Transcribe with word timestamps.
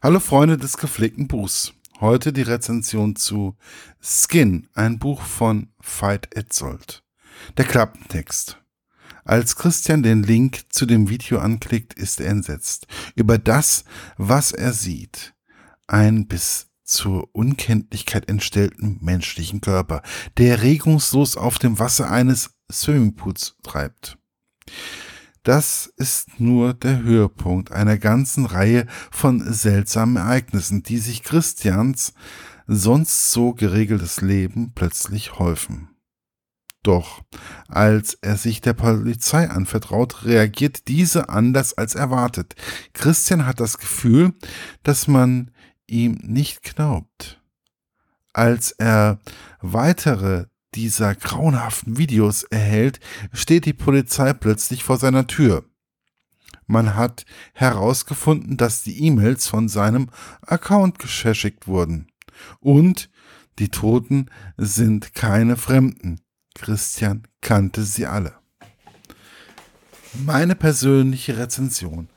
Hallo 0.00 0.20
Freunde 0.20 0.56
des 0.56 0.76
gepflegten 0.76 1.26
Buchs. 1.26 1.72
Heute 1.98 2.32
die 2.32 2.42
Rezension 2.42 3.16
zu 3.16 3.56
Skin, 4.00 4.68
ein 4.72 5.00
Buch 5.00 5.22
von 5.22 5.72
Veit 5.80 6.36
Etzold. 6.36 7.02
Der 7.56 7.64
Klappentext. 7.64 8.62
Als 9.24 9.56
Christian 9.56 10.04
den 10.04 10.22
Link 10.22 10.72
zu 10.72 10.86
dem 10.86 11.08
Video 11.08 11.40
anklickt, 11.40 11.94
ist 11.94 12.20
er 12.20 12.28
entsetzt 12.28 12.86
über 13.16 13.38
das, 13.38 13.82
was 14.16 14.52
er 14.52 14.72
sieht. 14.72 15.34
Ein 15.88 16.28
bis 16.28 16.68
zur 16.84 17.28
Unkenntlichkeit 17.34 18.28
entstellten 18.28 18.98
menschlichen 19.00 19.60
Körper, 19.60 20.02
der 20.36 20.62
regungslos 20.62 21.36
auf 21.36 21.58
dem 21.58 21.80
Wasser 21.80 22.08
eines 22.08 22.50
Swimmingpools 22.70 23.56
treibt. 23.64 24.16
Das 25.48 25.90
ist 25.96 26.40
nur 26.40 26.74
der 26.74 27.00
Höhepunkt 27.00 27.72
einer 27.72 27.96
ganzen 27.96 28.44
Reihe 28.44 28.84
von 29.10 29.40
seltsamen 29.50 30.16
Ereignissen, 30.16 30.82
die 30.82 30.98
sich 30.98 31.22
Christians 31.22 32.12
sonst 32.66 33.30
so 33.30 33.54
geregeltes 33.54 34.20
Leben 34.20 34.72
plötzlich 34.74 35.38
häufen. 35.38 35.88
Doch 36.82 37.22
als 37.66 38.12
er 38.20 38.36
sich 38.36 38.60
der 38.60 38.74
Polizei 38.74 39.48
anvertraut, 39.48 40.26
reagiert 40.26 40.86
diese 40.86 41.30
anders 41.30 41.72
als 41.72 41.94
erwartet. 41.94 42.54
Christian 42.92 43.46
hat 43.46 43.58
das 43.58 43.78
Gefühl, 43.78 44.34
dass 44.82 45.08
man 45.08 45.50
ihm 45.86 46.18
nicht 46.22 46.62
glaubt. 46.62 47.42
Als 48.34 48.72
er 48.72 49.18
weitere 49.62 50.44
dieser 50.74 51.14
grauenhaften 51.14 51.98
Videos 51.98 52.44
erhält, 52.44 53.00
steht 53.32 53.64
die 53.64 53.72
Polizei 53.72 54.32
plötzlich 54.32 54.84
vor 54.84 54.98
seiner 54.98 55.26
Tür. 55.26 55.64
Man 56.66 56.94
hat 56.94 57.24
herausgefunden, 57.54 58.56
dass 58.56 58.82
die 58.82 59.04
E-Mails 59.04 59.48
von 59.48 59.68
seinem 59.68 60.10
Account 60.42 60.98
geschäschigt 60.98 61.66
wurden. 61.66 62.08
Und 62.60 63.10
die 63.58 63.70
Toten 63.70 64.26
sind 64.56 65.14
keine 65.14 65.56
Fremden. 65.56 66.20
Christian 66.54 67.26
kannte 67.40 67.84
sie 67.84 68.06
alle. 68.06 68.34
Meine 70.24 70.54
persönliche 70.54 71.38
Rezension. 71.38 72.08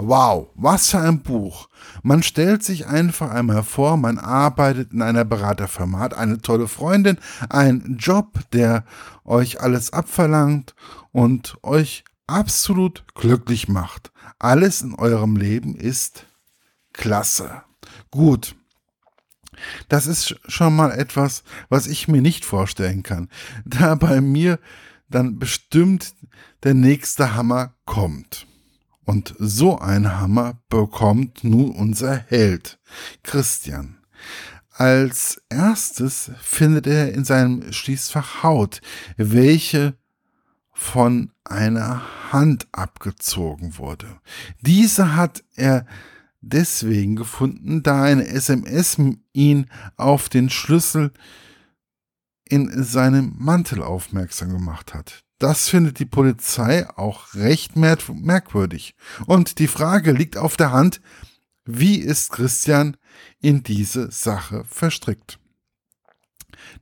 Wow, 0.00 0.50
was 0.54 0.90
für 0.90 1.00
ein 1.00 1.22
Buch. 1.22 1.68
Man 2.04 2.22
stellt 2.22 2.62
sich 2.62 2.86
einfach 2.86 3.32
einmal 3.32 3.64
vor, 3.64 3.96
man 3.96 4.18
arbeitet 4.18 4.92
in 4.92 5.02
einer 5.02 5.24
Beraterfirma, 5.24 5.98
hat 5.98 6.14
eine 6.14 6.40
tolle 6.40 6.68
Freundin, 6.68 7.18
einen 7.48 7.96
Job, 7.98 8.38
der 8.52 8.84
euch 9.24 9.60
alles 9.60 9.92
abverlangt 9.92 10.76
und 11.10 11.56
euch 11.64 12.04
absolut 12.28 13.12
glücklich 13.16 13.66
macht. 13.66 14.12
Alles 14.38 14.82
in 14.82 14.94
eurem 14.94 15.36
Leben 15.36 15.74
ist 15.74 16.26
klasse. 16.92 17.62
Gut. 18.12 18.54
Das 19.88 20.06
ist 20.06 20.36
schon 20.46 20.76
mal 20.76 20.92
etwas, 20.92 21.42
was 21.70 21.88
ich 21.88 22.06
mir 22.06 22.22
nicht 22.22 22.44
vorstellen 22.44 23.02
kann, 23.02 23.28
da 23.64 23.96
bei 23.96 24.20
mir 24.20 24.60
dann 25.10 25.40
bestimmt 25.40 26.14
der 26.62 26.74
nächste 26.74 27.34
Hammer 27.34 27.74
kommt. 27.84 28.46
Und 29.08 29.34
so 29.38 29.78
ein 29.78 30.20
Hammer 30.20 30.60
bekommt 30.68 31.42
nun 31.42 31.70
unser 31.70 32.14
Held, 32.14 32.78
Christian. 33.22 33.96
Als 34.70 35.40
erstes 35.48 36.30
findet 36.42 36.86
er 36.86 37.14
in 37.14 37.24
seinem 37.24 37.72
Schließfach 37.72 38.42
Haut, 38.42 38.82
welche 39.16 39.96
von 40.74 41.32
einer 41.42 42.02
Hand 42.32 42.68
abgezogen 42.70 43.78
wurde. 43.78 44.20
Diese 44.60 45.16
hat 45.16 45.42
er 45.56 45.86
deswegen 46.42 47.16
gefunden, 47.16 47.82
da 47.82 48.02
eine 48.02 48.26
SMS 48.26 48.98
ihn 49.32 49.70
auf 49.96 50.28
den 50.28 50.50
Schlüssel 50.50 51.14
in 52.44 52.84
seinem 52.84 53.32
Mantel 53.38 53.82
aufmerksam 53.82 54.50
gemacht 54.50 54.92
hat. 54.92 55.24
Das 55.38 55.68
findet 55.68 56.00
die 56.00 56.06
Polizei 56.06 56.88
auch 56.96 57.34
recht 57.34 57.76
merkwürdig. 57.76 58.96
Und 59.26 59.58
die 59.58 59.68
Frage 59.68 60.12
liegt 60.12 60.36
auf 60.36 60.56
der 60.56 60.72
Hand, 60.72 61.00
wie 61.64 61.98
ist 61.98 62.32
Christian 62.32 62.96
in 63.40 63.62
diese 63.62 64.10
Sache 64.10 64.64
verstrickt? 64.68 65.38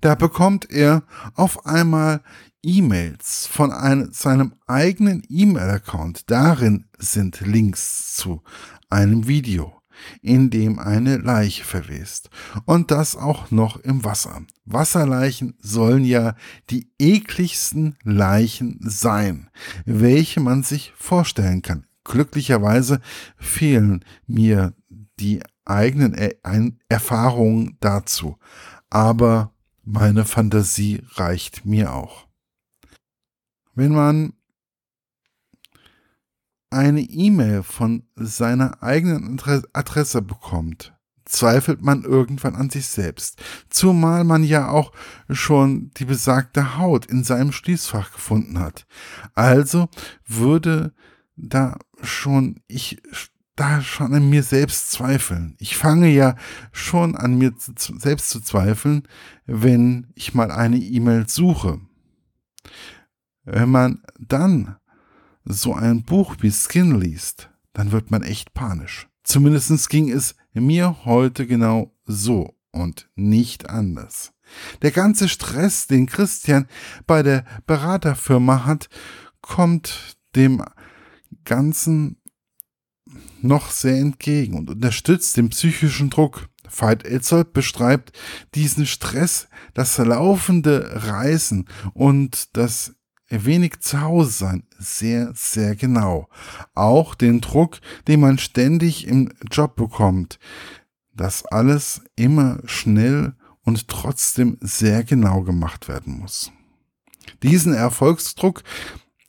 Da 0.00 0.14
bekommt 0.14 0.70
er 0.70 1.02
auf 1.34 1.66
einmal 1.66 2.22
E-Mails 2.62 3.46
von 3.46 3.72
einem, 3.72 4.12
seinem 4.12 4.54
eigenen 4.66 5.22
E-Mail-Account. 5.28 6.30
Darin 6.30 6.86
sind 6.98 7.40
Links 7.40 8.16
zu 8.16 8.42
einem 8.88 9.28
Video 9.28 9.76
in 10.22 10.50
dem 10.50 10.78
eine 10.78 11.16
Leiche 11.18 11.64
verwest. 11.64 12.30
Und 12.64 12.90
das 12.90 13.16
auch 13.16 13.50
noch 13.50 13.78
im 13.78 14.04
Wasser. 14.04 14.42
Wasserleichen 14.64 15.54
sollen 15.60 16.04
ja 16.04 16.34
die 16.70 16.90
ekligsten 16.98 17.96
Leichen 18.02 18.78
sein, 18.82 19.50
welche 19.84 20.40
man 20.40 20.62
sich 20.62 20.92
vorstellen 20.96 21.62
kann. 21.62 21.86
Glücklicherweise 22.04 23.00
fehlen 23.36 24.04
mir 24.26 24.74
die 25.18 25.42
eigenen 25.64 26.14
er 26.14 26.36
Erfahrungen 26.88 27.76
dazu. 27.80 28.38
Aber 28.90 29.52
meine 29.84 30.24
Fantasie 30.24 31.02
reicht 31.14 31.64
mir 31.64 31.92
auch. 31.92 32.26
Wenn 33.74 33.92
man 33.92 34.32
eine 36.70 37.00
E-Mail 37.00 37.62
von 37.62 38.04
seiner 38.16 38.82
eigenen 38.82 39.40
Adresse 39.72 40.22
bekommt, 40.22 40.94
zweifelt 41.24 41.82
man 41.82 42.02
irgendwann 42.02 42.54
an 42.54 42.70
sich 42.70 42.86
selbst, 42.86 43.42
zumal 43.68 44.24
man 44.24 44.44
ja 44.44 44.68
auch 44.68 44.92
schon 45.30 45.90
die 45.96 46.04
besagte 46.04 46.78
Haut 46.78 47.06
in 47.06 47.24
seinem 47.24 47.52
Schließfach 47.52 48.12
gefunden 48.12 48.58
hat. 48.58 48.86
Also 49.34 49.88
würde 50.26 50.92
da 51.36 51.78
schon 52.02 52.60
ich 52.66 53.02
da 53.56 53.80
schon 53.80 54.14
an 54.14 54.28
mir 54.28 54.42
selbst 54.42 54.92
zweifeln. 54.92 55.56
Ich 55.58 55.76
fange 55.76 56.08
ja 56.08 56.36
schon 56.72 57.16
an 57.16 57.38
mir 57.38 57.54
selbst 57.56 58.28
zu 58.28 58.40
zweifeln, 58.40 59.08
wenn 59.46 60.08
ich 60.14 60.34
mal 60.34 60.50
eine 60.50 60.76
E-Mail 60.76 61.26
suche. 61.26 61.80
Wenn 63.44 63.70
man 63.70 64.02
dann 64.18 64.76
so 65.46 65.74
ein 65.74 66.02
Buch 66.02 66.36
wie 66.40 66.50
Skin 66.50 67.00
liest, 67.00 67.50
dann 67.72 67.92
wird 67.92 68.10
man 68.10 68.22
echt 68.22 68.52
panisch. 68.52 69.08
Zumindest 69.22 69.88
ging 69.88 70.10
es 70.10 70.34
mir 70.52 71.04
heute 71.04 71.46
genau 71.46 71.94
so 72.04 72.54
und 72.72 73.08
nicht 73.14 73.70
anders. 73.70 74.32
Der 74.82 74.90
ganze 74.90 75.28
Stress, 75.28 75.86
den 75.86 76.06
Christian 76.06 76.66
bei 77.06 77.22
der 77.22 77.44
Beraterfirma 77.66 78.64
hat, 78.64 78.88
kommt 79.40 80.16
dem 80.34 80.62
Ganzen 81.44 82.20
noch 83.40 83.70
sehr 83.70 83.98
entgegen 83.98 84.56
und 84.56 84.70
unterstützt 84.70 85.36
den 85.36 85.50
psychischen 85.50 86.10
Druck. 86.10 86.48
Veit 86.68 87.04
Elzold 87.04 87.52
beschreibt 87.52 88.12
diesen 88.54 88.86
Stress, 88.86 89.48
das 89.74 89.98
laufende 89.98 91.04
Reisen 91.06 91.68
und 91.94 92.56
das 92.56 92.95
wenig 93.28 93.80
zu 93.80 94.00
Hause 94.00 94.30
sein 94.30 94.62
sehr, 94.78 95.32
sehr 95.34 95.74
genau. 95.76 96.28
Auch 96.74 97.14
den 97.14 97.40
Druck, 97.40 97.80
den 98.06 98.20
man 98.20 98.38
ständig 98.38 99.06
im 99.06 99.32
Job 99.50 99.76
bekommt. 99.76 100.38
dass 101.16 101.46
alles 101.46 102.02
immer 102.14 102.58
schnell 102.66 103.34
und 103.62 103.88
trotzdem 103.88 104.58
sehr 104.60 105.02
genau 105.02 105.42
gemacht 105.42 105.88
werden 105.88 106.18
muss. 106.18 106.52
Diesen 107.42 107.74
Erfolgsdruck, 107.74 108.62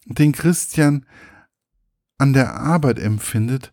den 0.05 0.31
Christian 0.31 1.05
an 2.17 2.33
der 2.33 2.55
Arbeit 2.55 2.99
empfindet, 2.99 3.71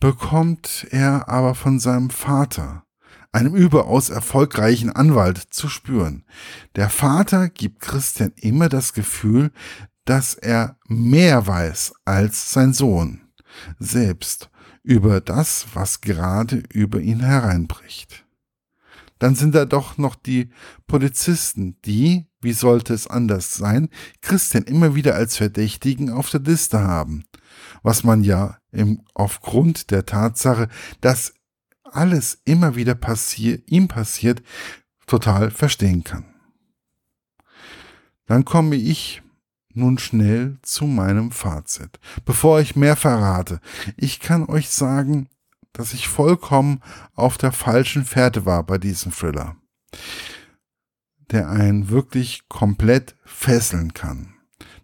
bekommt 0.00 0.86
er 0.90 1.28
aber 1.28 1.54
von 1.54 1.80
seinem 1.80 2.10
Vater 2.10 2.85
einem 3.36 3.54
überaus 3.54 4.08
erfolgreichen 4.08 4.88
Anwalt, 4.88 5.36
zu 5.50 5.68
spüren. 5.68 6.24
Der 6.74 6.88
Vater 6.88 7.50
gibt 7.50 7.80
Christian 7.80 8.32
immer 8.36 8.70
das 8.70 8.94
Gefühl, 8.94 9.52
dass 10.06 10.32
er 10.32 10.78
mehr 10.88 11.46
weiß 11.46 11.92
als 12.06 12.52
sein 12.54 12.72
Sohn 12.72 13.20
selbst 13.78 14.48
über 14.82 15.20
das, 15.20 15.66
was 15.74 16.00
gerade 16.00 16.62
über 16.72 17.00
ihn 17.00 17.20
hereinbricht. 17.20 18.24
Dann 19.18 19.34
sind 19.34 19.54
da 19.54 19.66
doch 19.66 19.98
noch 19.98 20.14
die 20.14 20.50
Polizisten, 20.86 21.76
die, 21.84 22.26
wie 22.40 22.52
sollte 22.52 22.94
es 22.94 23.06
anders 23.06 23.54
sein, 23.54 23.90
Christian 24.22 24.64
immer 24.64 24.94
wieder 24.94 25.14
als 25.14 25.36
Verdächtigen 25.36 26.10
auf 26.10 26.30
der 26.30 26.40
Liste 26.40 26.80
haben. 26.80 27.24
Was 27.82 28.02
man 28.02 28.24
ja 28.24 28.58
im, 28.72 29.02
aufgrund 29.12 29.90
der 29.90 30.06
Tatsache, 30.06 30.68
dass 31.00 31.34
alles 31.92 32.40
immer 32.44 32.76
wieder 32.76 32.94
passiert, 32.94 33.70
ihm 33.70 33.88
passiert, 33.88 34.42
total 35.06 35.50
verstehen 35.50 36.04
kann. 36.04 36.24
Dann 38.26 38.44
komme 38.44 38.76
ich 38.76 39.22
nun 39.72 39.98
schnell 39.98 40.58
zu 40.62 40.86
meinem 40.86 41.30
Fazit. 41.30 42.00
Bevor 42.24 42.60
ich 42.60 42.76
mehr 42.76 42.96
verrate, 42.96 43.60
ich 43.96 44.20
kann 44.20 44.46
euch 44.46 44.68
sagen, 44.68 45.28
dass 45.72 45.92
ich 45.92 46.08
vollkommen 46.08 46.80
auf 47.14 47.36
der 47.38 47.52
falschen 47.52 48.04
Fährte 48.04 48.46
war 48.46 48.64
bei 48.64 48.78
diesem 48.78 49.12
Thriller, 49.12 49.56
der 51.30 51.50
einen 51.50 51.90
wirklich 51.90 52.48
komplett 52.48 53.16
fesseln 53.24 53.92
kann. 53.92 54.34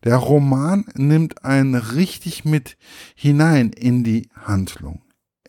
Der 0.04 0.16
Roman 0.16 0.84
nimmt 0.94 1.44
einen 1.44 1.74
richtig 1.74 2.44
mit 2.44 2.76
hinein 3.14 3.70
in 3.70 4.04
die 4.04 4.28
Handlung. 4.34 5.02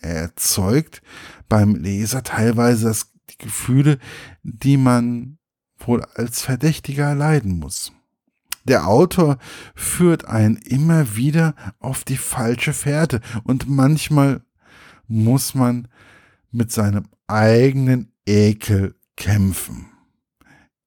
Er 0.04 0.16
erzeugt 0.16 1.02
beim 1.48 1.76
Leser 1.76 2.24
teilweise 2.24 2.88
das, 2.88 3.14
die 3.30 3.38
Gefühle, 3.38 4.00
die 4.44 4.76
man 4.78 5.38
wohl 5.80 6.04
als 6.16 6.42
Verdächtiger 6.42 7.16
leiden 7.16 7.60
muss. 7.60 7.94
Der 8.66 8.88
Autor 8.88 9.38
führt 9.76 10.26
einen 10.26 10.58
immer 10.58 11.16
wieder 11.16 11.56
auf 11.80 12.04
die 12.04 12.18
falsche 12.18 12.74
Fährte 12.74 13.22
und 13.44 13.70
manchmal 13.70 14.42
muss 15.08 15.54
man 15.56 15.88
mit 16.52 16.72
seinem 16.72 17.08
eigenen 17.28 18.12
Ekel 18.26 18.96
kämpfen. 19.16 19.88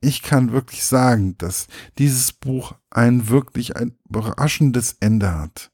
Ich 0.00 0.22
kann 0.22 0.52
wirklich 0.52 0.84
sagen, 0.84 1.36
dass 1.38 1.68
dieses 1.98 2.32
Buch 2.32 2.74
ein 2.90 3.28
wirklich 3.28 3.76
ein 3.76 3.96
überraschendes 4.08 4.96
Ende 5.00 5.34
hat, 5.34 5.70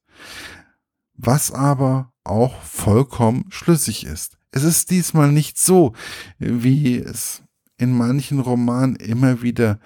was 1.22 1.52
aber 1.52 2.12
auch 2.24 2.60
vollkommen 2.62 3.46
schlüssig 3.48 4.04
ist. 4.04 4.36
Es 4.50 4.64
ist 4.64 4.90
diesmal 4.90 5.32
nicht 5.32 5.58
so, 5.58 5.94
wie 6.38 6.98
es 6.98 7.42
in 7.78 7.96
manchen 7.96 8.40
Romanen 8.40 8.96
immer 8.96 9.40
wieder 9.42 9.78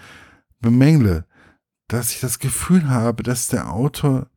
bemängle, 0.61 1.25
dass 1.89 2.11
ich 2.11 2.21
das 2.21 2.41
Gefühl 2.41 2.89
habe, 2.89 3.23
dass 3.23 3.47
der 3.47 3.71
Autor 3.73 4.29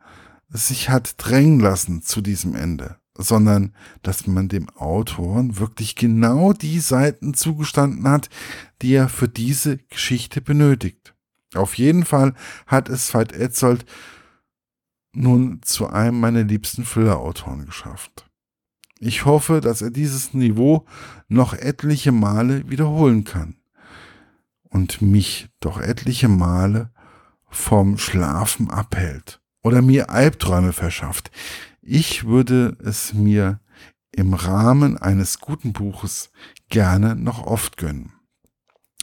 sich 0.50 0.90
hat 0.90 1.16
drängen 1.18 1.60
lassen 1.60 2.02
zu 2.02 2.22
diesem 2.22 2.56
Ende, 2.56 2.98
sondern 3.18 3.74
dass 4.04 4.28
man 4.28 4.50
dem 4.50 4.70
Autoren 4.70 5.58
wirklich 5.58 5.96
genau 5.96 6.54
die 6.54 6.80
Seiten 6.80 7.34
zugestanden 7.34 8.08
hat, 8.08 8.30
die 8.82 8.94
er 8.94 9.10
für 9.10 9.28
diese 9.28 9.78
Geschichte 9.78 10.42
benötigt. 10.42 11.16
Auf 11.56 11.76
jeden 11.76 12.06
Fall 12.06 12.36
hat 12.68 12.90
es 12.90 13.14
Veit 13.14 13.32
Etzold 13.34 13.86
nun 15.20 15.60
zu 15.64 15.88
einem 15.88 16.20
meiner 16.20 16.44
liebsten 16.44 16.86
Thriller-Autoren 16.86 17.66
geschafft. 17.66 18.26
Ich 19.00 19.26
hoffe, 19.26 19.60
dass 19.60 19.82
er 19.82 19.92
dieses 19.92 20.34
Niveau 20.34 20.86
noch 21.28 21.54
etliche 21.54 22.12
Male 22.12 22.70
wiederholen 22.70 23.26
kann 23.26 23.56
und 24.64 25.02
mich 25.02 25.50
doch 25.60 25.80
etliche 25.80 26.30
Male 26.30 26.92
vom 27.50 27.98
Schlafen 27.98 28.70
abhält 28.70 29.42
oder 29.62 29.82
mir 29.82 30.10
Albträume 30.10 30.74
verschafft. 30.74 31.32
Ich 31.82 32.26
würde 32.26 32.78
es 32.84 33.14
mir 33.14 33.60
im 34.12 34.34
Rahmen 34.34 34.98
eines 34.98 35.40
guten 35.40 35.74
Buches 35.74 36.32
gerne 36.70 37.16
noch 37.16 37.46
oft 37.46 37.78
gönnen. 37.78 38.14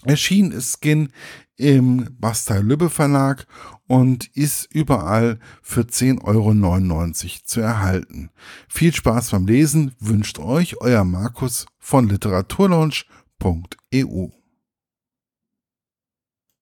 Erschien 0.06 0.52
ist 0.52 0.78
Skin 0.80 1.08
im 1.56 2.08
Bastei 2.20 2.60
Lübbe 2.60 2.90
Verlag 2.90 3.48
und 3.88 4.28
ist 4.36 4.72
überall 4.72 5.40
für 5.62 5.80
10,99 5.80 6.24
Euro 6.24 6.52
zu 7.44 7.60
erhalten. 7.60 8.30
Viel 8.68 8.94
Spaß 8.94 9.32
beim 9.32 9.46
Lesen 9.46 9.96
wünscht 9.98 10.38
euch 10.38 10.80
euer 10.80 11.02
Markus 11.04 11.66
von 11.78 12.08
literaturlaunch.eu. 12.08 14.35